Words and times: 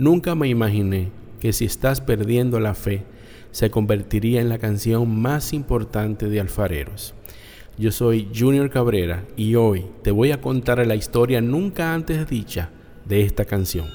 Nunca 0.00 0.34
me 0.34 0.48
imaginé 0.48 1.10
que 1.40 1.52
si 1.52 1.66
estás 1.66 2.00
perdiendo 2.00 2.58
la 2.58 2.72
fe, 2.72 3.02
se 3.50 3.70
convertiría 3.70 4.40
en 4.40 4.48
la 4.48 4.56
canción 4.56 5.20
más 5.20 5.52
importante 5.52 6.30
de 6.30 6.40
Alfareros. 6.40 7.12
Yo 7.76 7.92
soy 7.92 8.26
Junior 8.34 8.70
Cabrera 8.70 9.24
y 9.36 9.56
hoy 9.56 9.84
te 10.02 10.10
voy 10.10 10.32
a 10.32 10.40
contar 10.40 10.86
la 10.86 10.94
historia 10.94 11.42
nunca 11.42 11.92
antes 11.92 12.26
dicha 12.30 12.70
de 13.04 13.20
esta 13.20 13.44
canción. 13.44 13.88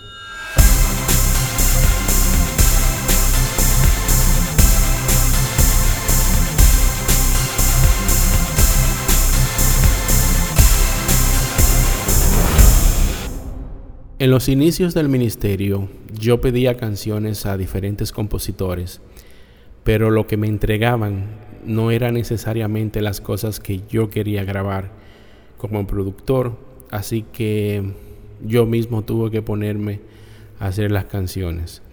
En 14.25 14.31
los 14.31 14.49
inicios 14.49 14.95
del 14.95 15.07
ministerio 15.07 15.87
yo 16.11 16.41
pedía 16.41 16.77
canciones 16.77 17.45
a 17.45 17.57
diferentes 17.57 18.11
compositores, 18.11 18.99
pero 19.83 20.09
lo 20.09 20.25
que 20.25 20.35
me 20.35 20.47
entregaban 20.47 21.25
no 21.63 21.91
era 21.91 22.11
necesariamente 22.11 23.01
las 23.01 23.21
cosas 23.21 23.59
que 23.59 23.81
yo 23.87 24.09
quería 24.09 24.43
grabar 24.43 24.89
como 25.59 25.85
productor, 25.85 26.57
así 26.89 27.21
que 27.21 27.83
yo 28.43 28.65
mismo 28.65 29.03
tuve 29.03 29.29
que 29.29 29.43
ponerme 29.43 29.99
a 30.59 30.69
hacer 30.69 30.89
las 30.89 31.05
canciones. 31.05 31.83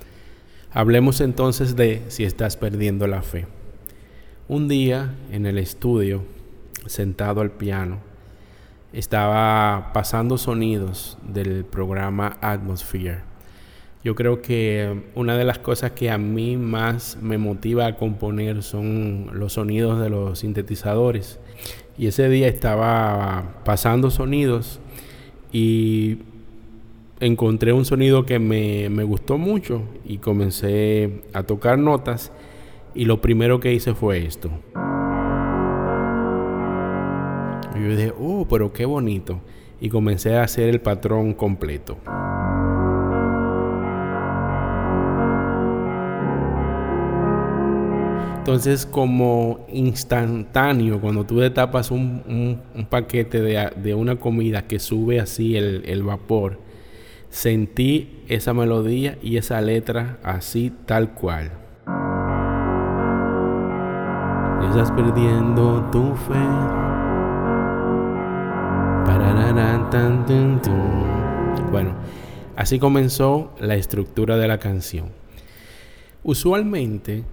Hablemos 0.71 1.21
entonces 1.21 1.77
de 1.77 2.01
si 2.09 2.25
estás 2.25 2.57
perdiendo 2.57 3.07
la 3.09 3.21
fe. 3.21 3.45
Un 4.49 4.69
día 4.69 5.17
en 5.33 5.45
el 5.45 5.59
estudio, 5.59 6.23
sentado 6.87 7.43
al 7.43 7.51
piano, 7.51 7.99
estaba 8.93 9.91
pasando 9.93 10.39
sonidos 10.39 11.19
del 11.27 11.65
programa 11.65 12.37
Atmosphere. 12.41 13.21
Yo 14.05 14.15
creo 14.17 14.43
que 14.43 15.03
una 15.15 15.37
de 15.37 15.45
las 15.45 15.59
cosas 15.59 15.93
que 15.93 16.11
a 16.11 16.19
mí 16.19 16.57
más 16.57 17.17
me 17.23 17.39
motiva 17.39 17.87
a 17.87 17.97
componer 17.97 18.63
son 18.63 19.31
los 19.33 19.55
sonidos 19.55 20.01
de 20.01 20.11
los 20.11 20.41
sintetizadores. 20.41 21.39
Y 21.97 22.09
ese 22.09 22.29
día 22.29 22.49
estaba 22.49 23.61
pasando 23.65 24.11
sonidos 24.11 24.81
y 25.53 26.19
encontré 27.21 27.73
un 27.73 27.85
sonido 27.85 28.27
que 28.27 28.41
me, 28.41 28.89
me 28.89 29.05
gustó 29.05 29.39
mucho 29.39 29.83
y 30.05 30.19
comencé 30.19 31.23
a 31.33 31.45
tocar 31.45 31.79
notas 31.79 32.33
y 32.95 33.05
lo 33.05 33.21
primero 33.21 33.61
que 33.61 33.73
hice 33.73 33.95
fue 33.95 34.27
esto. 34.27 34.51
Y 37.75 37.83
yo 37.83 37.97
dije, 37.97 38.13
oh, 38.19 38.47
pero 38.49 38.73
qué 38.73 38.85
bonito. 38.85 39.41
Y 39.81 39.89
comencé 39.89 40.37
a 40.37 40.45
hacer 40.45 40.69
el 40.69 40.81
patrón 40.81 41.35
completo. 41.35 41.99
Entonces, 48.43 48.87
como 48.87 49.65
instantáneo, 49.73 51.01
cuando 51.01 51.25
tú 51.25 51.49
tapas 51.51 51.93
un, 51.93 52.59
un, 52.75 52.85
paquete 52.87 53.41
de, 53.41 53.71
de, 53.77 53.95
una 53.95 54.17
comida 54.17 54.67
que 54.67 54.81
sube 54.81 55.21
así 55.21 55.57
el, 55.57 55.85
el, 55.87 56.03
vapor, 56.03 56.59
sentí 57.31 58.25
esa 58.27 58.53
melodía 58.53 59.17
y 59.23 59.37
esa 59.37 59.61
letra 59.61 60.19
así 60.25 60.73
tal 60.87 61.15
cual. 61.15 61.53
Estás 64.69 64.91
perdiendo 64.91 65.89
tu 65.93 66.15
fe. 66.17 66.92
Bueno, 71.71 71.95
así 72.57 72.79
comenzó 72.79 73.53
la 73.61 73.77
estructura 73.77 74.37
de 74.37 74.49
la 74.49 74.59
canción. 74.59 75.07
Usualmente, 76.23 77.25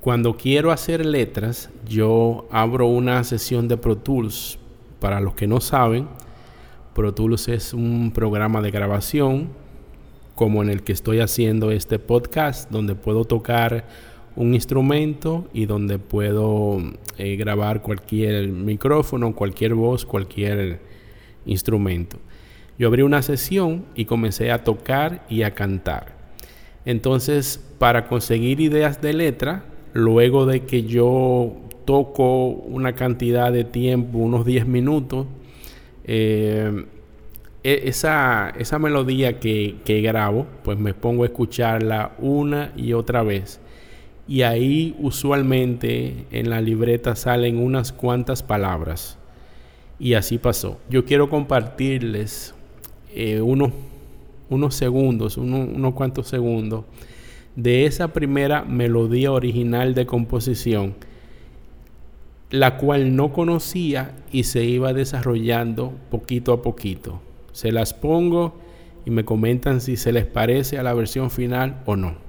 cuando 0.00 0.36
quiero 0.36 0.70
hacer 0.70 1.06
letras, 1.06 1.70
yo 1.88 2.46
abro 2.50 2.86
una 2.86 3.24
sesión 3.24 3.68
de 3.68 3.76
Pro 3.76 3.96
Tools. 3.96 4.58
Para 5.00 5.20
los 5.20 5.34
que 5.34 5.46
no 5.46 5.60
saben, 5.60 6.08
Pro 6.94 7.14
Tools 7.14 7.48
es 7.48 7.72
un 7.72 8.12
programa 8.12 8.60
de 8.60 8.70
grabación 8.70 9.48
como 10.34 10.62
en 10.62 10.70
el 10.70 10.82
que 10.82 10.92
estoy 10.92 11.20
haciendo 11.20 11.70
este 11.70 11.98
podcast, 11.98 12.70
donde 12.70 12.94
puedo 12.94 13.24
tocar 13.24 13.86
un 14.36 14.54
instrumento 14.54 15.48
y 15.54 15.66
donde 15.66 15.98
puedo 15.98 16.78
eh, 17.16 17.36
grabar 17.36 17.80
cualquier 17.80 18.48
micrófono, 18.48 19.34
cualquier 19.34 19.74
voz, 19.74 20.04
cualquier 20.04 20.95
instrumento. 21.46 22.18
Yo 22.78 22.88
abrí 22.88 23.02
una 23.02 23.22
sesión 23.22 23.86
y 23.94 24.04
comencé 24.04 24.50
a 24.50 24.64
tocar 24.64 25.24
y 25.30 25.42
a 25.42 25.54
cantar. 25.54 26.14
Entonces, 26.84 27.60
para 27.78 28.06
conseguir 28.06 28.60
ideas 28.60 29.00
de 29.00 29.14
letra, 29.14 29.64
luego 29.92 30.46
de 30.46 30.60
que 30.64 30.82
yo 30.84 31.56
toco 31.84 32.48
una 32.48 32.94
cantidad 32.94 33.50
de 33.50 33.64
tiempo, 33.64 34.18
unos 34.18 34.44
10 34.44 34.66
minutos, 34.66 35.26
eh, 36.04 36.86
e, 37.64 37.82
esa, 37.88 38.50
esa, 38.58 38.78
melodía 38.78 39.40
que, 39.40 39.76
que 39.84 40.02
grabo, 40.02 40.46
pues 40.62 40.78
me 40.78 40.94
pongo 40.94 41.22
a 41.22 41.26
escucharla 41.26 42.12
una 42.18 42.72
y 42.76 42.92
otra 42.92 43.22
vez. 43.22 43.60
Y 44.28 44.42
ahí 44.42 44.94
usualmente 44.98 46.26
en 46.30 46.50
la 46.50 46.60
libreta 46.60 47.16
salen 47.16 47.58
unas 47.58 47.92
cuantas 47.92 48.42
palabras. 48.42 49.18
Y 49.98 50.14
así 50.14 50.38
pasó. 50.38 50.78
Yo 50.90 51.04
quiero 51.04 51.28
compartirles 51.28 52.54
eh, 53.14 53.40
unos, 53.40 53.72
unos 54.50 54.74
segundos, 54.74 55.36
unos 55.36 55.94
cuantos 55.94 56.28
segundos 56.28 56.84
de 57.56 57.86
esa 57.86 58.08
primera 58.08 58.62
melodía 58.62 59.32
original 59.32 59.94
de 59.94 60.04
composición, 60.04 60.94
la 62.50 62.76
cual 62.76 63.16
no 63.16 63.32
conocía 63.32 64.14
y 64.30 64.44
se 64.44 64.64
iba 64.64 64.92
desarrollando 64.92 65.92
poquito 66.10 66.52
a 66.52 66.62
poquito. 66.62 67.20
Se 67.52 67.72
las 67.72 67.94
pongo 67.94 68.60
y 69.06 69.10
me 69.10 69.24
comentan 69.24 69.80
si 69.80 69.96
se 69.96 70.12
les 70.12 70.26
parece 70.26 70.78
a 70.78 70.82
la 70.82 70.92
versión 70.92 71.30
final 71.30 71.82
o 71.86 71.96
no. 71.96 72.25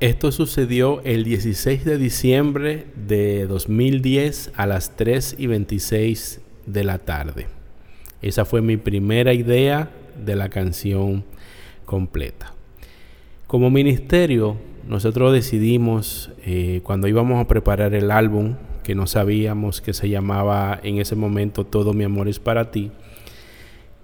Esto 0.00 0.32
sucedió 0.32 1.02
el 1.04 1.24
16 1.24 1.84
de 1.84 1.98
diciembre 1.98 2.86
de 3.06 3.46
2010 3.46 4.52
a 4.56 4.64
las 4.64 4.96
3 4.96 5.36
y 5.36 5.46
26 5.46 6.40
de 6.64 6.84
la 6.84 6.96
tarde. 6.96 7.48
Esa 8.22 8.46
fue 8.46 8.62
mi 8.62 8.78
primera 8.78 9.34
idea 9.34 9.90
de 10.24 10.36
la 10.36 10.48
canción 10.48 11.22
completa. 11.84 12.54
Como 13.46 13.68
ministerio, 13.68 14.56
nosotros 14.88 15.34
decidimos 15.34 16.30
eh, 16.46 16.80
cuando 16.82 17.06
íbamos 17.06 17.38
a 17.38 17.46
preparar 17.46 17.92
el 17.92 18.10
álbum, 18.10 18.54
que 18.82 18.94
no 18.94 19.06
sabíamos 19.06 19.82
que 19.82 19.92
se 19.92 20.08
llamaba 20.08 20.80
en 20.82 20.96
ese 20.96 21.14
momento 21.14 21.66
Todo 21.66 21.92
mi 21.92 22.04
amor 22.04 22.26
es 22.26 22.38
para 22.38 22.70
ti, 22.70 22.90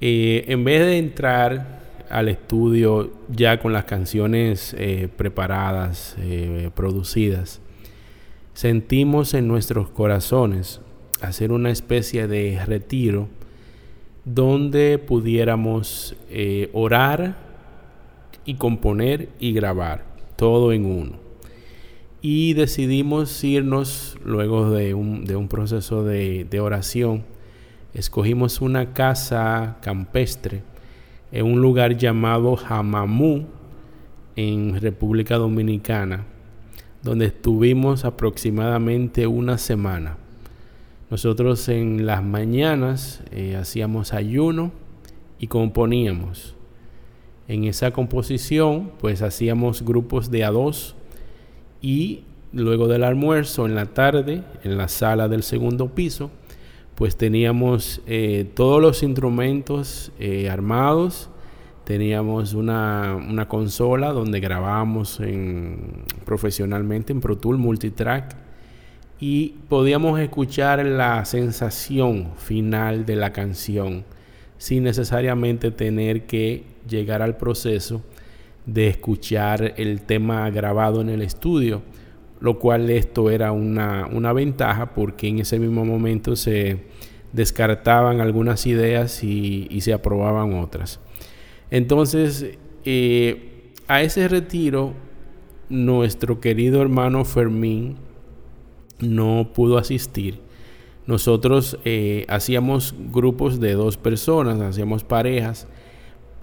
eh, 0.03 0.45
en 0.49 0.63
vez 0.63 0.85
de 0.85 0.99
entrar 0.99 1.86
al 2.11 2.29
estudio 2.29 3.13
ya 3.29 3.59
con 3.59 3.73
las 3.73 3.85
canciones 3.85 4.75
eh, 4.79 5.09
preparadas, 5.17 6.17
eh, 6.19 6.71
producidas, 6.75 7.61
sentimos 8.55 9.35
en 9.35 9.49
nuestros 9.49 9.91
corazones 9.91 10.81
hacer 11.21 11.53
una 11.53 11.71
especie 11.71 12.27
de 12.27 12.65
retiro 12.65 13.29
donde 14.25 14.99
pudiéramos 14.99 16.17
eh, 16.31 16.71
orar 16.73 17.37
y 18.45 18.55
componer 18.55 19.29
y 19.39 19.53
grabar, 19.53 20.05
todo 20.37 20.73
en 20.73 20.85
uno. 20.85 21.27
Y 22.23 22.55
decidimos 22.55 23.45
irnos 23.45 24.17
luego 24.25 24.71
de 24.71 24.95
un, 24.95 25.49
proceso 25.49 26.03
de, 26.03 26.45
de 26.45 26.61
oración. 26.61 27.25
Escogimos 27.95 28.61
una 28.61 28.93
casa 28.95 29.77
campestre 29.81 30.63
en 31.37 31.45
un 31.45 31.61
lugar 31.61 31.99
llamado 31.99 32.57
Jamamú, 32.57 33.45
en 34.37 34.81
República 34.81 35.37
Dominicana, 35.37 36.25
donde 37.03 37.27
estuvimos 37.27 38.07
aproximadamente 38.07 39.27
una 39.27 39.59
semana. 39.59 40.17
Nosotros 41.11 41.69
en 41.69 42.07
las 42.07 42.25
mañanas 42.25 43.23
eh, 43.33 43.55
hacíamos 43.55 44.15
ayuno 44.15 44.73
y 45.39 45.49
componíamos. 45.49 46.55
En 47.49 47.65
esa 47.65 47.91
composición, 47.91 48.93
pues 48.99 49.21
hacíamos 49.21 49.83
grupos 49.83 50.31
de 50.31 50.43
a 50.43 50.51
dos 50.51 50.97
y 51.83 52.23
luego 52.55 52.89
del 52.89 53.05
almuerzo 53.05 53.67
en 53.67 53.75
la 53.75 53.85
tarde, 53.85 54.43
en 54.65 54.79
la 54.79 54.89
sala 54.89 55.29
del 55.29 55.43
segundo 55.43 55.89
piso, 55.89 56.31
pues 56.97 57.17
teníamos 57.17 58.01
eh, 58.07 58.51
todos 58.55 58.81
los 58.81 59.03
instrumentos 59.03 60.11
eh, 60.19 60.49
armados. 60.51 61.29
Teníamos 61.85 62.55
una, 62.55 63.47
consola 63.49 64.13
donde 64.13 64.41
grabábamos 64.41 65.21
profesionalmente 66.25 67.13
en 67.13 67.21
Pro 67.21 67.37
Tool 67.39 67.59
Multitrack. 67.59 68.35
Y 69.21 69.55
podíamos 69.69 70.19
escuchar 70.19 70.85
la 70.85 71.25
sensación 71.25 72.33
final 72.37 73.07
de 73.07 73.17
la 73.17 73.33
canción 73.33 74.05
sin 74.59 74.85
necesariamente 74.85 75.71
tener 75.71 76.27
que 76.27 76.65
llegar 76.89 77.23
al 77.23 77.37
proceso 77.37 78.03
de 78.65 78.89
escuchar 78.89 79.75
el 79.77 80.03
tema 80.03 80.51
grabado 80.51 81.01
en 81.01 81.09
el 81.09 81.23
estudio, 81.23 81.83
lo 82.41 82.59
cual 82.59 82.91
esto 82.91 83.31
era 83.31 83.53
una, 83.53 84.33
ventaja 84.33 84.95
porque 84.95 85.29
en 85.29 85.39
ese 85.41 85.59
mismo 85.59 85.85
momento 85.85 86.37
se 86.37 86.85
descartaban 87.33 88.21
algunas 88.21 88.67
ideas 88.67 89.23
y 89.23 89.81
se 89.81 89.93
aprobaban 89.93 90.55
otras. 90.55 91.01
Entonces, 91.71 92.59
eh, 92.85 93.73
a 93.89 94.03
ese 94.03 94.29
retiro, 94.29 94.95
nuestro 95.69 96.41
querido 96.41 96.81
hermano 96.81 97.25
Fermín 97.25 97.97
no 99.01 99.51
pudo 99.53 99.79
asistir. 99.79 100.41
Nosotros 101.07 101.79
eh, 101.85 102.25
hacíamos 102.29 102.95
grupos 103.13 103.61
de 103.61 103.73
dos 103.73 103.97
personas, 103.97 104.61
hacíamos 104.61 105.05
parejas 105.05 105.67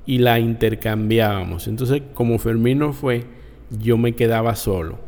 y 0.05 0.19
la 0.19 0.39
intercambiábamos. 0.39 1.67
Entonces, 1.67 2.01
como 2.13 2.37
Fermín 2.39 2.79
no 2.79 2.93
fue, 2.93 3.25
yo 3.69 3.97
me 3.97 4.13
quedaba 4.13 4.55
solo. 4.55 4.99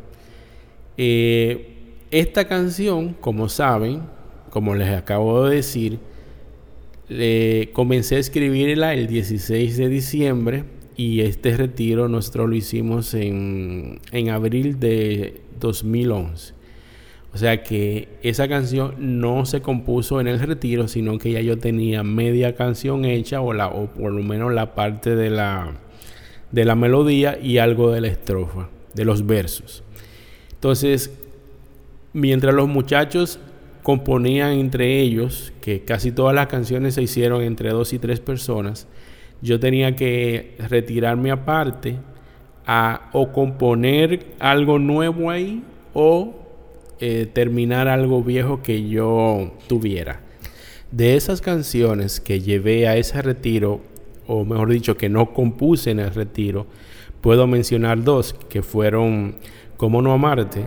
Eh, 0.96 1.74
esta 2.10 2.46
canción, 2.46 3.14
como 3.14 3.48
saben, 3.48 4.02
como 4.50 4.74
les 4.74 4.88
acabo 4.90 5.46
de 5.46 5.56
decir, 5.56 5.98
comencé 7.72 8.16
a 8.16 8.18
escribirla 8.18 8.94
el 8.94 9.06
16 9.06 9.76
de 9.76 9.88
diciembre 9.88 10.64
y 10.96 11.20
este 11.20 11.56
retiro 11.56 12.08
nosotros 12.08 12.48
lo 12.48 12.56
hicimos 12.56 13.12
en, 13.14 14.00
en 14.12 14.30
abril 14.30 14.80
de 14.80 15.42
2011. 15.60 16.54
O 17.34 17.38
sea 17.38 17.62
que 17.62 18.08
esa 18.22 18.48
canción 18.48 18.94
no 18.98 19.44
se 19.44 19.60
compuso 19.60 20.22
en 20.22 20.26
el 20.26 20.40
retiro, 20.40 20.88
sino 20.88 21.18
que 21.18 21.32
ya 21.32 21.42
yo 21.42 21.58
tenía 21.58 22.02
media 22.02 22.54
canción 22.54 23.04
hecha 23.04 23.42
o, 23.42 23.52
o 23.52 23.86
por 23.88 24.12
lo 24.12 24.22
menos 24.22 24.54
la 24.54 24.74
parte 24.74 25.14
de 25.14 25.28
la, 25.28 25.74
de 26.50 26.64
la 26.64 26.74
melodía 26.74 27.38
y 27.38 27.58
algo 27.58 27.92
de 27.92 28.00
la 28.00 28.08
estrofa, 28.08 28.70
de 28.94 29.04
los 29.04 29.26
versos. 29.26 29.82
Entonces, 30.56 31.10
mientras 32.12 32.54
los 32.54 32.68
muchachos 32.68 33.38
componían 33.82 34.52
entre 34.52 35.00
ellos, 35.00 35.52
que 35.60 35.82
casi 35.82 36.10
todas 36.10 36.34
las 36.34 36.48
canciones 36.48 36.94
se 36.94 37.02
hicieron 37.02 37.42
entre 37.42 37.70
dos 37.70 37.92
y 37.92 37.98
tres 37.98 38.20
personas, 38.20 38.88
yo 39.42 39.60
tenía 39.60 39.94
que 39.94 40.56
retirarme 40.68 41.30
aparte 41.30 41.96
a 42.66 43.10
o 43.12 43.32
componer 43.32 44.26
algo 44.40 44.78
nuevo 44.78 45.30
ahí 45.30 45.62
o 45.94 46.34
eh, 46.98 47.28
terminar 47.32 47.88
algo 47.88 48.24
viejo 48.24 48.62
que 48.62 48.88
yo 48.88 49.52
tuviera. 49.68 50.20
De 50.90 51.14
esas 51.16 51.40
canciones 51.40 52.20
que 52.20 52.40
llevé 52.40 52.88
a 52.88 52.96
ese 52.96 53.20
retiro, 53.20 53.82
o 54.26 54.44
mejor 54.44 54.70
dicho, 54.70 54.96
que 54.96 55.08
no 55.08 55.32
compuse 55.32 55.90
en 55.90 56.00
el 56.00 56.14
retiro, 56.14 56.66
puedo 57.20 57.46
mencionar 57.46 58.02
dos 58.02 58.34
que 58.48 58.62
fueron 58.62 59.36
Cómo 59.76 60.00
no 60.00 60.12
amarte 60.12 60.64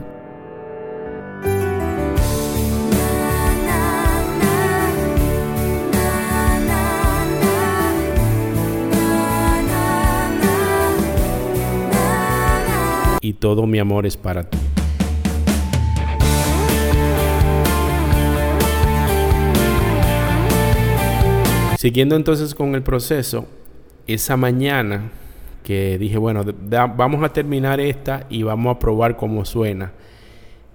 y 13.22 13.34
todo 13.34 13.68
mi 13.68 13.80
amor 13.80 14.06
es 14.06 14.18
para 14.18 14.50
ti. 14.50 14.58
Siguiendo 21.78 22.16
entonces 22.16 22.56
con 22.56 22.76
el 22.76 22.84
proceso, 22.84 23.46
esa 24.08 24.36
mañana 24.36 25.12
que 25.70 26.00
dije, 26.00 26.18
bueno, 26.18 26.44
vamos 26.98 27.24
a 27.24 27.32
terminar 27.32 27.80
esta 27.80 28.26
y 28.28 28.42
vamos 28.42 28.76
a 28.76 28.80
probar 28.80 29.18
cómo 29.18 29.46
suena. 29.46 29.92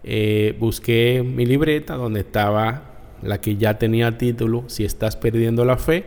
Eh, 0.04 0.54
busqué 0.60 1.24
mi 1.26 1.44
libreta 1.44 1.96
donde 1.96 2.20
estaba 2.20 2.92
la 3.20 3.40
que 3.40 3.56
ya 3.56 3.76
tenía 3.76 4.16
título, 4.18 4.62
Si 4.68 4.84
estás 4.84 5.16
perdiendo 5.16 5.64
la 5.64 5.78
fe, 5.78 6.04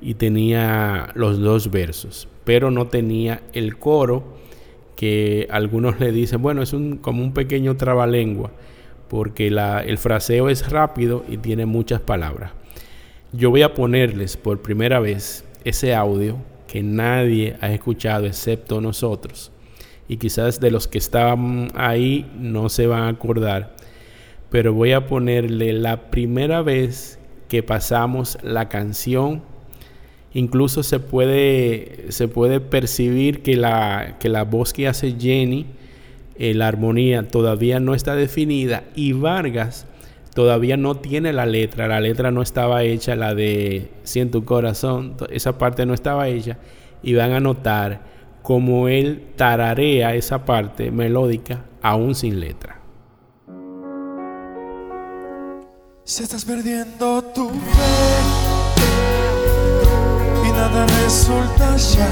y 0.00 0.14
tenía 0.14 1.08
los 1.16 1.40
dos 1.40 1.72
versos, 1.72 2.28
pero 2.44 2.70
no 2.70 2.86
tenía 2.86 3.42
el 3.52 3.78
coro 3.78 4.36
que 4.94 5.48
algunos 5.50 5.98
le 5.98 6.12
dicen, 6.12 6.40
bueno, 6.40 6.62
es 6.62 6.72
un, 6.72 6.98
como 6.98 7.24
un 7.24 7.34
pequeño 7.34 7.76
trabalengua, 7.76 8.52
porque 9.08 9.48
el 9.48 9.98
fraseo 9.98 10.48
es 10.50 10.70
rápido 10.70 11.24
y 11.28 11.38
tiene 11.38 11.66
muchas 11.66 12.00
palabras. 12.00 12.52
Yo 13.32 13.50
voy 13.50 13.62
a 13.62 13.74
ponerles 13.74 14.36
por 14.36 14.62
primera 14.62 15.00
vez 15.00 15.44
ese 15.64 15.96
audio 15.96 16.38
que 16.70 16.82
nadie 16.82 17.56
ha 17.60 17.72
escuchado 17.72 18.26
excepto 18.26 18.80
nosotros. 18.80 19.50
Y 20.08 20.16
quizás 20.18 20.60
de 20.60 20.70
los 20.70 20.86
que 20.86 20.98
estaban 20.98 21.70
ahí 21.74 22.30
no 22.38 22.68
se 22.68 22.86
van 22.86 23.02
a 23.02 23.08
acordar. 23.08 23.74
Pero 24.50 24.72
voy 24.72 24.92
a 24.92 25.06
ponerle 25.06 25.72
la 25.72 26.10
primera 26.10 26.62
vez 26.62 27.18
que 27.48 27.62
pasamos 27.62 28.38
la 28.42 28.68
canción 28.68 29.42
Incluso 30.32 30.82
se 30.82 31.00
puede, 31.00 32.06
se 32.10 32.28
puede 32.28 32.60
percibir 32.60 33.42
que 33.42 33.56
la, 33.56 34.16
que 34.20 34.28
la 34.28 34.44
voz 34.44 34.72
que 34.72 34.86
hace 34.86 35.16
Jenny, 35.18 35.66
eh, 36.36 36.54
la 36.54 36.68
armonía 36.68 37.26
todavía 37.26 37.80
no 37.80 37.94
está 37.94 38.14
definida 38.14 38.84
y 38.94 39.12
Vargas 39.12 39.86
todavía 40.40 40.78
no 40.78 40.94
tiene 40.94 41.34
la 41.34 41.44
letra. 41.44 41.86
La 41.86 42.00
letra 42.00 42.30
no 42.30 42.40
estaba 42.40 42.82
hecha, 42.82 43.14
la 43.14 43.34
de 43.34 43.90
Siento 44.04 44.42
corazón, 44.46 45.16
esa 45.28 45.58
parte 45.58 45.84
no 45.84 45.92
estaba 45.92 46.28
hecha. 46.28 46.56
Y 47.02 47.12
van 47.12 47.32
a 47.32 47.40
notar 47.40 48.00
como 48.40 48.88
él 48.88 49.22
tararea 49.36 50.14
esa 50.14 50.46
parte 50.46 50.90
melódica 50.90 51.66
aún 51.82 52.14
sin 52.14 52.40
letra. 52.40 52.80
Se 56.04 56.22
estás 56.22 56.46
perdiendo 56.46 57.22
tu 57.34 57.50
fe 57.50 58.60
nada 60.52 60.86
resulta 61.04 61.76
ya. 61.76 62.08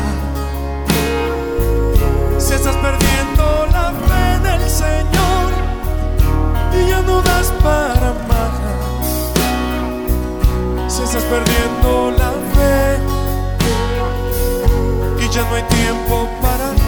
Si 2.38 2.52
estás 2.52 2.76
perdiendo 2.76 3.66
la 3.72 3.90
fe 4.06 4.48
del 4.48 4.70
Señor 4.70 5.17
y 6.80 6.88
ya 6.88 7.02
no 7.02 7.20
das 7.22 7.52
para 7.62 8.12
más. 8.28 8.52
Si 10.88 11.02
estás 11.02 11.24
perdiendo 11.24 12.12
la 12.12 12.32
fe 12.54 12.98
y 15.24 15.28
ya 15.30 15.42
no 15.48 15.54
hay 15.54 15.62
tiempo 15.64 16.28
para 16.40 16.70
Él. 16.72 16.78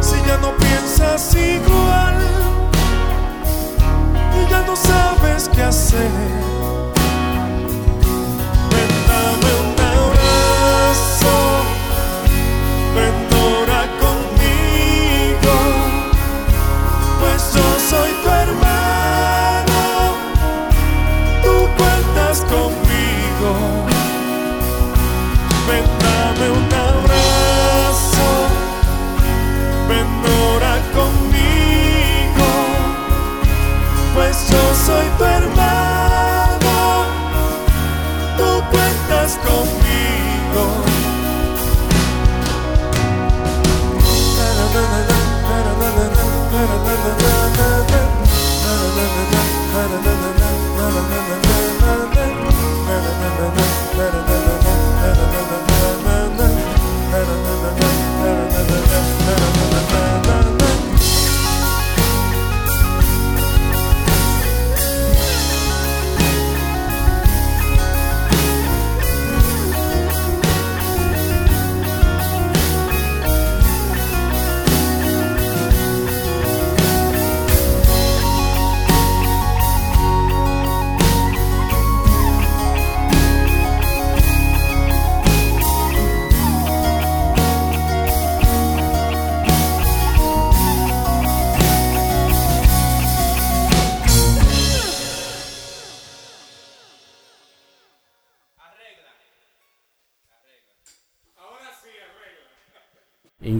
Si 0.00 0.16
ya 0.26 0.36
no 0.38 0.56
piensas 0.56 1.34
igual 1.34 2.16
y 4.38 4.50
ya 4.50 4.62
no 4.66 4.76
sabes 4.76 5.48
qué 5.54 5.62
hacer. 5.62 6.53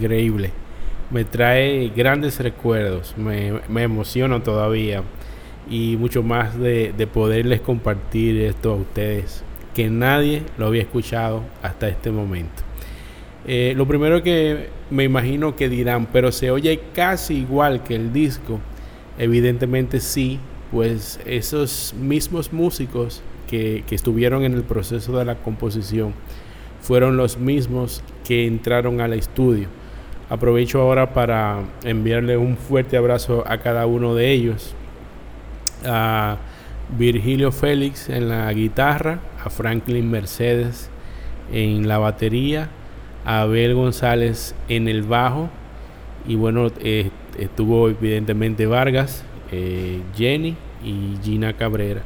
Increíble. 0.04 0.50
Me 1.10 1.24
trae 1.24 1.90
grandes 1.96 2.38
recuerdos. 2.38 3.14
Me, 3.16 3.54
me 3.70 3.84
emociono 3.84 4.42
todavía. 4.42 5.02
Y 5.70 5.96
mucho 5.96 6.22
más 6.22 6.58
de, 6.58 6.92
de 6.92 7.06
poderles 7.06 7.62
compartir 7.62 8.36
esto 8.42 8.72
a 8.72 8.74
ustedes. 8.74 9.42
Que 9.72 9.88
nadie 9.88 10.42
lo 10.58 10.66
había 10.66 10.82
escuchado 10.82 11.42
hasta 11.62 11.88
este 11.88 12.10
momento. 12.10 12.62
Eh, 13.46 13.72
lo 13.74 13.88
primero 13.88 14.22
que 14.22 14.68
me 14.90 15.04
imagino 15.04 15.56
que 15.56 15.70
dirán, 15.70 16.06
pero 16.12 16.30
se 16.32 16.50
oye 16.50 16.78
casi 16.94 17.36
igual 17.36 17.82
que 17.82 17.94
el 17.94 18.12
disco. 18.12 18.60
Evidentemente 19.18 20.00
sí, 20.00 20.38
pues 20.70 21.18
esos 21.24 21.94
mismos 21.98 22.52
músicos 22.52 23.22
que 23.48 23.84
estuvieron 23.90 24.42
en 24.42 24.52
el 24.52 24.64
proceso 24.64 25.16
de 25.16 25.24
la 25.24 25.36
composición 25.36 26.12
fueron 26.82 27.16
los 27.16 27.38
mismos 27.38 28.02
que 28.26 28.46
entraron 28.46 29.00
al 29.00 29.14
estudio. 29.14 29.68
Aprovecho 30.30 30.80
ahora 30.80 31.12
para 31.12 31.60
enviarle 31.84 32.36
un 32.36 32.56
fuerte 32.56 32.96
abrazo 32.96 33.44
a 33.46 33.58
cada 33.58 33.86
uno 33.86 34.14
de 34.14 34.30
ellos. 34.30 34.74
A 35.84 36.38
Virgilio 36.96 37.52
Félix 37.52 38.08
en 38.08 38.28
la 38.28 38.52
guitarra, 38.52 39.18
a 39.44 39.50
Franklin 39.50 40.10
Mercedes 40.10 40.90
en 41.52 41.88
la 41.88 41.98
batería, 41.98 42.70
a 43.24 43.42
Abel 43.42 43.74
González 43.74 44.54
en 44.68 44.88
el 44.88 45.02
bajo 45.02 45.50
y 46.26 46.36
bueno, 46.36 46.68
eh, 46.80 47.10
estuvo 47.38 47.88
evidentemente 47.88 48.66
Vargas, 48.66 49.24
eh, 49.52 50.00
Jenny 50.16 50.56
y 50.82 51.18
Gina 51.22 51.52
Cabrera, 51.52 52.02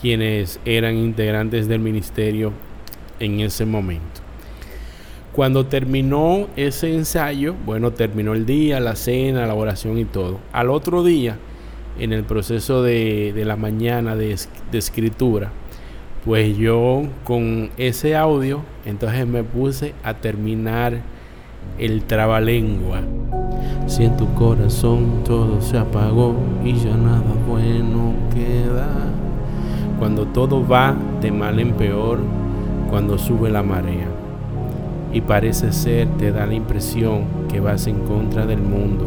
quienes 0.00 0.60
eran 0.64 0.96
integrantes 0.96 1.68
del 1.68 1.80
ministerio 1.80 2.52
en 3.20 3.40
ese 3.40 3.64
momento. 3.64 4.25
Cuando 5.32 5.66
terminó 5.66 6.46
ese 6.56 6.94
ensayo, 6.94 7.54
bueno, 7.66 7.90
terminó 7.90 8.32
el 8.32 8.46
día, 8.46 8.80
la 8.80 8.96
cena, 8.96 9.46
la 9.46 9.54
oración 9.54 9.98
y 9.98 10.04
todo. 10.04 10.38
Al 10.52 10.70
otro 10.70 11.04
día, 11.04 11.36
en 11.98 12.12
el 12.12 12.24
proceso 12.24 12.82
de, 12.82 13.32
de 13.34 13.44
la 13.44 13.56
mañana 13.56 14.16
de, 14.16 14.38
de, 14.70 14.78
escritura, 14.78 15.50
pues 16.24 16.56
yo 16.56 17.04
con 17.24 17.70
ese 17.76 18.16
audio, 18.16 18.62
entonces 18.84 19.26
me 19.26 19.44
puse 19.44 19.94
a 20.02 20.14
terminar 20.14 21.00
el 21.78 22.04
trabalengua. 22.04 23.00
Si 23.86 24.04
en 24.04 24.16
tu 24.16 24.32
corazón 24.34 25.22
todo 25.24 25.60
se 25.60 25.78
apagó 25.78 26.34
y 26.64 26.74
ya 26.74 26.96
nada 26.96 27.22
bueno 27.46 28.14
queda. 28.34 28.88
Cuando 29.98 30.26
todo 30.26 30.66
va 30.66 30.94
de 31.20 31.30
mal 31.30 31.58
en 31.60 31.72
peor, 31.72 32.18
cuando 32.90 33.16
sube 33.18 33.50
la 33.50 33.62
marea. 33.62 34.05
Y 35.16 35.22
parece 35.22 35.72
ser, 35.72 36.08
te 36.18 36.30
da 36.30 36.44
la 36.44 36.52
impresión 36.52 37.22
que 37.48 37.58
vas 37.58 37.86
en 37.86 38.00
contra 38.00 38.44
del 38.44 38.60
mundo. 38.60 39.06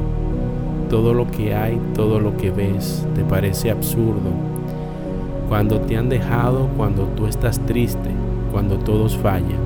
Todo 0.89 1.13
lo 1.13 1.29
que 1.29 1.53
hay, 1.53 1.79
todo 1.93 2.19
lo 2.19 2.35
que 2.35 2.49
ves, 2.49 3.05
te 3.13 3.23
parece 3.23 3.69
absurdo. 3.69 4.31
Cuando 5.47 5.79
te 5.81 5.97
han 5.97 6.09
dejado, 6.09 6.67
cuando 6.75 7.03
tú 7.15 7.27
estás 7.27 7.59
triste, 7.59 8.09
cuando 8.51 8.79
todos 8.79 9.17
fallan. 9.17 9.59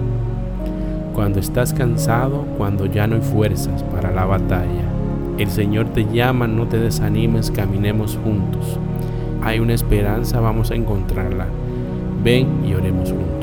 Cuando 1.16 1.40
estás 1.40 1.74
cansado, 1.74 2.44
cuando 2.58 2.88
ya 2.88 3.08
no 3.08 3.16
hay 3.16 3.22
fuerzas 3.22 3.82
para 3.82 4.12
la 4.12 4.26
batalla. 4.26 4.84
El 5.38 5.50
Señor 5.50 5.94
te 5.94 6.04
llama, 6.12 6.46
no 6.46 6.68
te 6.68 6.78
desanimes, 6.78 7.52
caminemos 7.52 8.20
juntos. 8.22 8.78
Hay 9.42 9.60
una 9.60 9.76
esperanza, 9.76 10.42
vamos 10.42 10.72
a 10.72 10.76
encontrarla. 10.76 11.46
Ven 12.22 12.66
y 12.66 12.74
oremos 12.74 13.12
juntos. 13.12 13.43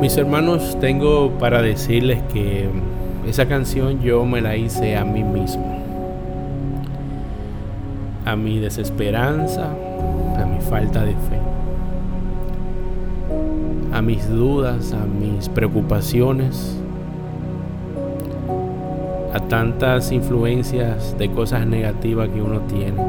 Mis 0.00 0.16
hermanos, 0.16 0.78
tengo 0.80 1.30
para 1.38 1.60
decirles 1.60 2.22
que 2.32 2.70
esa 3.28 3.44
canción 3.44 4.00
yo 4.00 4.24
me 4.24 4.40
la 4.40 4.56
hice 4.56 4.96
a 4.96 5.04
mí 5.04 5.22
mismo. 5.22 5.76
A 8.24 8.34
mi 8.34 8.58
desesperanza, 8.60 9.66
a 10.38 10.46
mi 10.46 10.58
falta 10.62 11.04
de 11.04 11.12
fe, 11.12 11.38
a 13.92 14.00
mis 14.00 14.26
dudas, 14.26 14.94
a 14.94 15.04
mis 15.04 15.50
preocupaciones, 15.50 16.78
a 19.34 19.40
tantas 19.40 20.12
influencias 20.12 21.18
de 21.18 21.30
cosas 21.30 21.66
negativas 21.66 22.30
que 22.30 22.40
uno 22.40 22.60
tiene. 22.60 23.02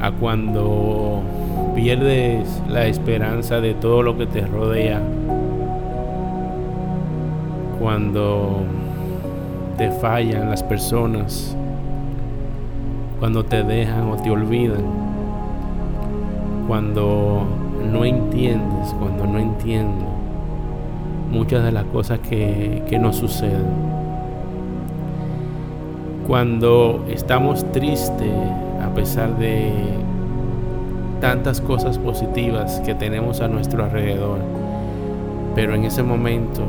A 0.00 0.10
cuando 0.12 1.22
pierdes 1.82 2.62
la 2.68 2.86
esperanza 2.86 3.58
de 3.58 3.72
todo 3.72 4.02
lo 4.02 4.18
que 4.18 4.26
te 4.26 4.42
rodea, 4.42 5.00
cuando 7.80 8.64
te 9.78 9.90
fallan 9.90 10.50
las 10.50 10.62
personas, 10.62 11.56
cuando 13.18 13.46
te 13.46 13.62
dejan 13.62 14.10
o 14.10 14.16
te 14.16 14.30
olvidan, 14.30 14.84
cuando 16.68 17.46
no 17.90 18.04
entiendes, 18.04 18.94
cuando 18.98 19.26
no 19.26 19.38
entiendo 19.38 20.04
muchas 21.30 21.64
de 21.64 21.72
las 21.72 21.84
cosas 21.84 22.18
que, 22.18 22.82
que 22.90 22.98
nos 22.98 23.16
suceden. 23.16 23.88
Cuando 26.26 27.06
estamos 27.08 27.64
tristes 27.72 28.34
a 28.82 28.94
pesar 28.94 29.38
de 29.38 29.72
tantas 31.20 31.60
cosas 31.60 31.98
positivas 31.98 32.80
que 32.80 32.94
tenemos 32.94 33.40
a 33.40 33.48
nuestro 33.48 33.84
alrededor, 33.84 34.38
pero 35.54 35.74
en 35.74 35.84
ese 35.84 36.02
momento 36.02 36.62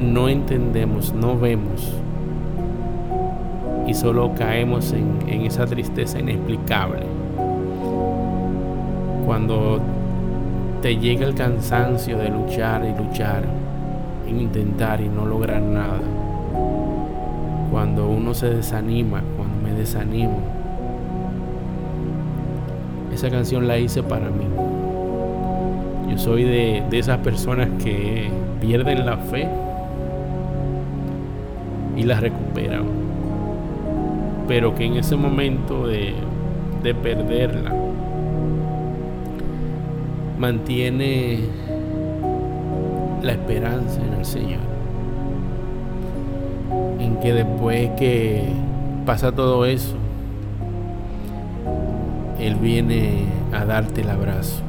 no 0.00 0.28
entendemos, 0.28 1.12
no 1.12 1.38
vemos 1.38 1.92
y 3.86 3.94
solo 3.94 4.32
caemos 4.34 4.92
en, 4.92 5.42
esa 5.42 5.66
tristeza 5.66 6.20
inexplicable. 6.20 7.02
Cuando 9.26 9.80
te 10.80 10.96
llega 10.96 11.26
el 11.26 11.34
cansancio 11.34 12.18
de 12.18 12.28
luchar 12.28 12.84
y 12.84 13.02
luchar, 13.02 13.44
en 14.28 14.40
intentar 14.40 15.00
y 15.00 15.08
no 15.08 15.26
lograr 15.26 15.60
nada. 15.60 16.00
Cuando 17.70 18.08
uno 18.08 18.34
se 18.34 18.50
desanima, 18.50 19.22
cuando 19.36 19.62
me 19.62 19.72
desanimo, 19.72 20.61
esa 23.22 23.30
canción 23.30 23.68
la 23.68 23.78
hice 23.78 24.02
para 24.02 24.30
mí. 24.30 24.44
Yo 26.10 26.18
soy 26.18 26.42
de, 26.42 26.82
de 26.90 26.98
esas 26.98 27.18
personas 27.18 27.68
que 27.80 28.28
pierden 28.60 29.06
la 29.06 29.16
fe 29.16 29.48
y 31.96 32.02
la 32.02 32.18
recuperan. 32.18 32.82
Pero 34.48 34.74
que 34.74 34.86
en 34.86 34.96
ese 34.96 35.14
momento 35.14 35.86
de, 35.86 36.14
de 36.82 36.94
perderla, 36.96 37.72
mantiene 40.36 41.38
la 43.22 43.30
esperanza 43.30 44.00
en 44.04 44.14
el 44.14 44.24
Señor. 44.24 44.60
En 46.98 47.20
que 47.20 47.32
después 47.32 47.90
que 47.90 48.46
pasa 49.06 49.30
todo 49.30 49.64
eso, 49.64 50.01
Él 52.42 52.56
viene 52.56 53.26
a 53.52 53.64
darte 53.64 54.00
el 54.00 54.10
abrazo. 54.10 54.60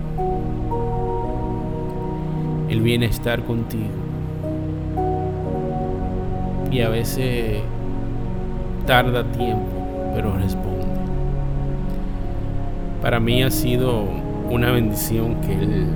Él 2.69 2.81
viene 2.81 3.07
a 3.07 3.09
estar 3.09 3.41
contigo. 3.41 3.89
Y 6.71 6.81
a 6.81 6.89
veces 6.89 7.61
tarda 8.85 9.23
tiempo, 9.23 10.11
pero 10.13 10.37
responde. 10.37 10.85
Para 13.01 13.19
mí 13.19 13.41
ha 13.41 13.49
sido 13.49 14.03
una 14.51 14.69
bendición 14.69 15.41
que 15.41 15.53
Él 15.53 15.87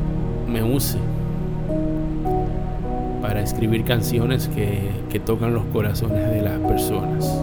me 0.48 0.64
use 0.64 0.98
para 3.22 3.40
escribir 3.42 3.84
canciones 3.84 4.48
que, 4.48 4.90
que 5.12 5.20
tocan 5.20 5.54
los 5.54 5.66
corazones 5.66 6.28
de 6.28 6.42
las 6.42 6.58
personas. 6.58 7.40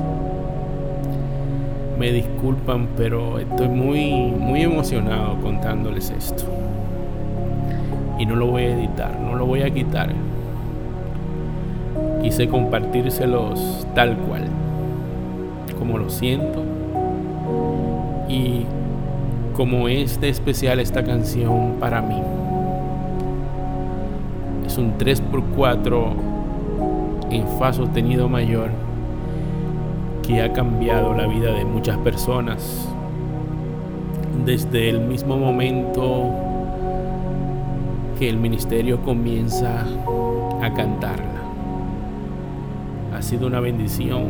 Me 1.98 2.10
disculpan, 2.10 2.88
pero 2.96 3.38
estoy 3.38 3.68
muy, 3.68 4.32
muy 4.32 4.62
emocionado 4.62 5.40
contándoles 5.40 6.10
esto. 6.10 6.44
Y 8.18 8.26
no 8.26 8.34
lo 8.34 8.48
voy 8.48 8.62
a 8.62 8.76
editar, 8.76 9.18
no 9.20 9.36
lo 9.36 9.46
voy 9.46 9.62
a 9.62 9.70
quitar. 9.70 10.10
Quise 12.20 12.48
compartírselos 12.48 13.86
tal 13.94 14.16
cual, 14.16 14.42
como 15.78 15.98
lo 15.98 16.10
siento. 16.10 16.62
Y 18.28 18.66
como 19.54 19.88
es 19.88 20.20
de 20.20 20.30
especial 20.30 20.80
esta 20.80 21.04
canción 21.04 21.76
para 21.78 22.02
mí. 22.02 22.20
Es 24.66 24.78
un 24.78 24.98
3x4 24.98 26.08
en 27.30 27.46
fa 27.58 27.72
sostenido 27.72 28.28
mayor 28.28 28.83
que 30.26 30.42
ha 30.42 30.52
cambiado 30.52 31.14
la 31.14 31.26
vida 31.26 31.52
de 31.52 31.64
muchas 31.64 31.98
personas. 31.98 32.88
Desde 34.44 34.90
el 34.90 35.00
mismo 35.00 35.36
momento 35.36 36.30
que 38.18 38.28
el 38.28 38.36
ministerio 38.36 39.00
comienza 39.02 39.84
a 40.62 40.72
cantarla. 40.74 41.42
Ha 43.16 43.22
sido 43.22 43.46
una 43.46 43.60
bendición 43.60 44.28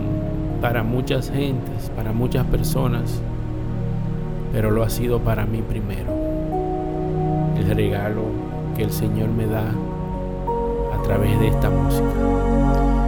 para 0.61 0.83
muchas 0.83 1.31
gentes, 1.31 1.91
para 1.97 2.13
muchas 2.13 2.45
personas 2.47 3.23
pero 4.55 4.71
lo 4.71 4.85
ha 4.85 4.89
sido 4.89 5.19
para 5.19 5.47
mí 5.47 5.63
primero. 5.69 6.15
El 7.57 7.75
regalo 7.75 8.23
que 8.77 8.85
el 8.85 8.93
Señor 8.93 9.29
me 9.31 9.47
da 9.47 9.65
a 10.95 11.03
través 11.03 11.39
de 11.41 11.49
esta 11.49 11.69
música. 11.71 13.04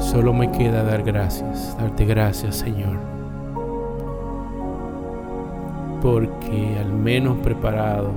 Solo 0.00 0.32
me 0.32 0.50
queda 0.50 0.82
dar 0.82 1.02
gracias, 1.02 1.76
darte 1.78 2.04
gracias 2.04 2.56
Señor, 2.56 2.98
porque 6.02 6.78
al 6.80 6.92
menos 6.92 7.38
preparado, 7.38 8.10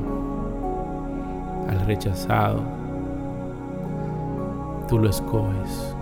al 1.70 1.86
rechazado, 1.86 2.62
tú 4.88 4.98
lo 4.98 5.10
escoges. 5.10 5.96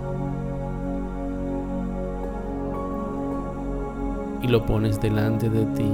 y 4.41 4.47
lo 4.47 4.65
pones 4.65 4.99
delante 4.99 5.49
de 5.49 5.65
ti 5.67 5.91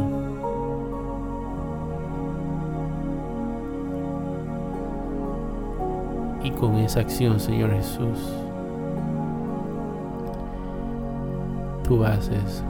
y 6.43 6.51
con 6.51 6.75
esa 6.75 7.01
acción, 7.01 7.39
Señor 7.39 7.71
Jesús, 7.71 8.46
tú 11.87 12.03
haces 12.03 12.63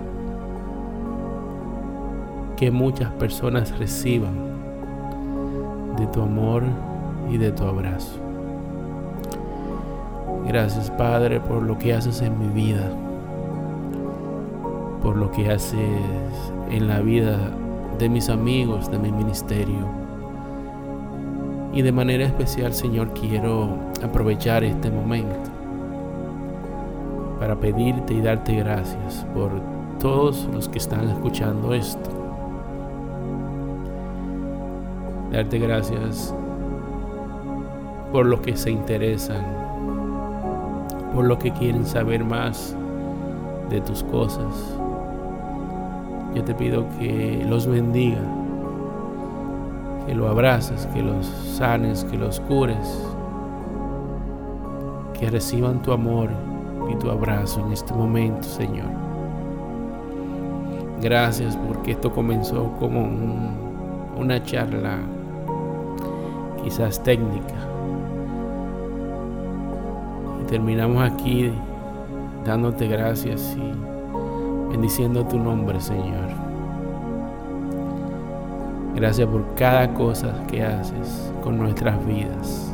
que 2.56 2.70
muchas 2.72 3.12
personas 3.14 3.78
reciban 3.78 4.36
de 5.98 6.06
tu 6.08 6.22
amor 6.22 6.64
y 7.30 7.38
de 7.38 7.52
tu 7.52 7.64
abrazo. 7.64 8.20
Gracias 10.48 10.92
Padre 10.92 11.40
por 11.40 11.64
lo 11.64 11.78
que 11.78 11.94
haces 11.94 12.22
en 12.22 12.38
mi 12.40 12.48
vida, 12.48 12.90
por 15.02 15.18
lo 15.18 15.32
que 15.32 15.52
haces 15.52 15.80
en 16.70 16.88
la 16.88 17.00
vida 17.02 17.38
de 17.98 18.10
mis 18.10 18.30
amigos, 18.30 18.90
de 18.92 19.00
mi 19.00 19.12
ministerio 19.12 19.88
y 21.74 21.82
de 21.82 21.92
manera 21.92 22.26
especial, 22.26 22.74
Señor, 22.74 23.14
quiero 23.14 23.78
aprovechar 24.04 24.64
este 24.64 24.90
momento 24.90 25.47
para 27.40 27.56
pedirte 27.56 28.14
y 28.14 28.22
darte 28.22 28.56
gracias 28.56 29.26
por 29.34 29.52
todos 30.00 30.48
los 30.54 30.68
que 30.70 30.78
están 30.78 31.10
escuchando 31.10 31.74
esto. 31.74 32.10
Darte 35.32 35.60
gracias 35.60 36.34
por 38.12 38.26
los 38.26 38.40
que 38.40 38.56
se 38.56 38.72
interesan, 38.72 39.44
por 41.14 41.26
los 41.26 41.38
que 41.38 41.52
quieren 41.52 41.86
saber 41.86 42.24
más 42.24 42.76
de 43.70 43.82
tus 43.82 44.04
cosas. 44.04 44.78
Yo 46.34 46.44
te 46.44 46.54
pido 46.54 46.86
que 47.00 47.46
los 47.48 47.68
bendiga 47.68 48.22
que 50.08 50.16
lo 50.16 50.30
abraces, 50.30 50.88
que 50.94 51.04
los 51.04 51.26
sanes, 51.26 52.06
que 52.06 52.18
los 52.18 52.40
cures, 52.40 53.04
que 55.20 55.30
reciban 55.30 55.82
tu 55.82 55.92
amor 55.92 56.30
y 56.90 56.96
tu 56.96 57.10
abrazo 57.10 57.60
en 57.66 57.74
este 57.74 57.94
momento, 57.94 58.44
Señor. 58.44 58.90
Gracias 61.02 61.56
porque 61.56 61.92
esto 61.92 62.12
comenzó 62.12 62.72
como 62.80 63.08
una 64.18 64.44
charla 64.44 64.98
quizás 66.64 67.02
técnica. 67.04 67.56
Y 70.42 70.48
terminamos 70.48 71.04
aquí 71.04 71.52
dándote 72.46 72.88
gracias 72.88 73.56
y 73.58 74.72
bendiciendo 74.72 75.24
tu 75.26 75.38
nombre, 75.38 75.80
Señor. 75.80 76.48
Gracias 78.96 79.28
por 79.28 79.46
cada 79.54 79.94
cosa 79.94 80.34
que 80.48 80.64
haces 80.64 81.32
con 81.44 81.60
nuestras 81.60 82.04
vidas. 82.08 82.67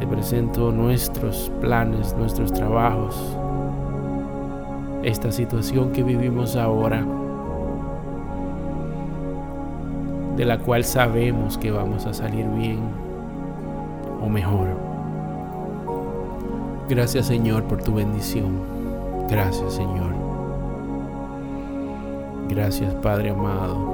Te 0.00 0.06
presento 0.06 0.72
nuestros 0.72 1.52
planes, 1.60 2.16
nuestros 2.16 2.52
trabajos, 2.54 3.36
esta 5.02 5.30
situación 5.30 5.92
que 5.92 6.02
vivimos 6.02 6.56
ahora, 6.56 7.04
de 10.36 10.44
la 10.46 10.58
cual 10.58 10.84
sabemos 10.84 11.58
que 11.58 11.70
vamos 11.70 12.06
a 12.06 12.14
salir 12.14 12.46
bien 12.48 12.80
o 14.22 14.28
mejor. 14.30 14.68
Gracias 16.88 17.26
Señor 17.26 17.64
por 17.64 17.82
tu 17.82 17.94
bendición. 17.94 18.58
Gracias 19.28 19.74
Señor. 19.74 20.14
Gracias 22.48 22.94
Padre 22.94 23.30
amado. 23.30 23.89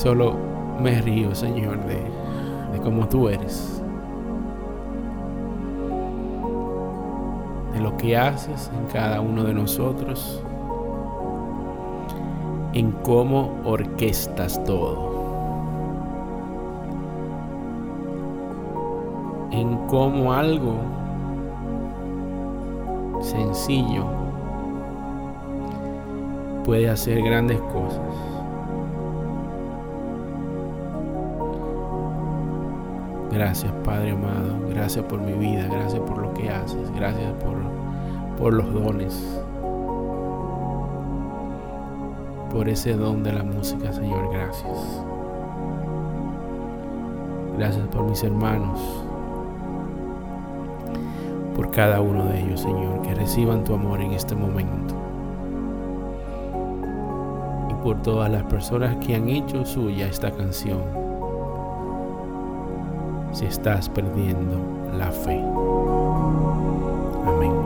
Solo 0.00 0.32
me 0.80 0.98
río, 1.02 1.34
Señor, 1.34 1.76
de, 1.84 2.00
de 2.72 2.78
cómo 2.82 3.06
tú 3.06 3.28
eres. 3.28 3.82
De 7.74 7.80
lo 7.80 7.94
que 7.98 8.16
haces 8.16 8.70
en 8.74 8.86
cada 8.86 9.20
uno 9.20 9.44
de 9.44 9.52
nosotros. 9.52 10.42
En 12.72 12.92
cómo 13.04 13.60
orquestas 13.66 14.64
todo. 14.64 15.10
En 19.50 19.76
cómo 19.88 20.32
algo 20.32 20.76
sencillo 23.20 24.06
puede 26.64 26.88
hacer 26.88 27.20
grandes 27.22 27.60
cosas. 27.60 28.39
Gracias 33.40 33.72
Padre 33.86 34.10
amado, 34.10 34.68
gracias 34.68 35.02
por 35.06 35.18
mi 35.18 35.32
vida, 35.32 35.66
gracias 35.66 35.98
por 36.00 36.18
lo 36.18 36.34
que 36.34 36.50
haces, 36.50 36.90
gracias 36.94 37.32
por, 37.42 37.56
por 38.36 38.52
los 38.52 38.70
dones, 38.70 39.40
por 42.52 42.68
ese 42.68 42.92
don 42.96 43.22
de 43.22 43.32
la 43.32 43.42
música 43.42 43.94
Señor, 43.94 44.30
gracias. 44.30 45.02
Gracias 47.56 47.88
por 47.88 48.10
mis 48.10 48.22
hermanos, 48.22 48.78
por 51.56 51.70
cada 51.70 52.02
uno 52.02 52.26
de 52.26 52.42
ellos, 52.42 52.60
Señor, 52.60 53.00
que 53.00 53.14
reciban 53.14 53.64
tu 53.64 53.72
amor 53.72 54.02
en 54.02 54.12
este 54.12 54.34
momento. 54.34 54.94
Y 57.70 57.74
por 57.82 58.02
todas 58.02 58.30
las 58.30 58.42
personas 58.42 58.96
que 58.96 59.14
han 59.14 59.30
hecho 59.30 59.64
suya 59.64 60.08
esta 60.08 60.30
canción 60.30 61.09
si 63.32 63.46
estás 63.46 63.88
perdiendo 63.88 64.58
la 64.96 65.10
fe. 65.10 65.40
Amén. 67.26 67.59